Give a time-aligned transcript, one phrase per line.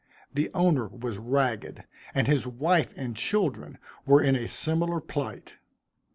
[0.33, 1.83] The owner was ragged,
[2.15, 5.57] and his wife and children were in a similar plight.